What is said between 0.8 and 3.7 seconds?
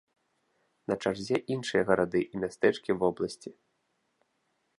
На чарзе іншыя гарады і мястэчкі вобласці.